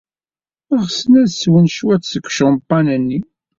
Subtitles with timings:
[0.79, 3.19] Ɣsen ad swen cwiṭ seg ucampan-nni.